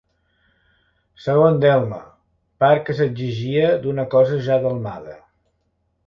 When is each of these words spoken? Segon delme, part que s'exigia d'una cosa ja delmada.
Segon 1.25 1.59
delme, 1.65 1.99
part 2.65 2.81
que 2.87 2.95
s'exigia 2.99 3.67
d'una 3.83 4.07
cosa 4.17 4.39
ja 4.47 4.57
delmada. 4.65 5.15